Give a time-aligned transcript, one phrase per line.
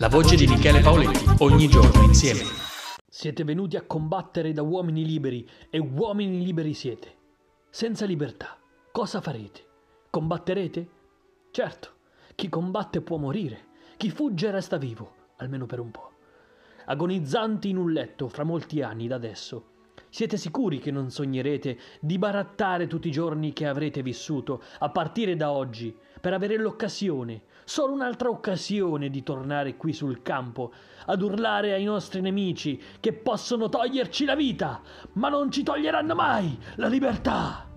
[0.00, 2.42] La voce di Michele Paoletti, ogni giorno insieme.
[3.08, 7.16] Siete venuti a combattere da uomini liberi e uomini liberi siete.
[7.68, 8.56] Senza libertà,
[8.92, 9.66] cosa farete?
[10.08, 10.88] Combatterete?
[11.50, 11.94] Certo,
[12.36, 16.12] chi combatte può morire, chi fugge resta vivo, almeno per un po'.
[16.84, 19.77] Agonizzanti in un letto fra molti anni da adesso.
[20.10, 25.36] Siete sicuri che non sognerete di barattare tutti i giorni che avrete vissuto a partire
[25.36, 30.72] da oggi per avere l'occasione, solo un'altra occasione di tornare qui sul campo
[31.06, 34.80] ad urlare ai nostri nemici che possono toglierci la vita,
[35.12, 37.67] ma non ci toglieranno mai la libertà?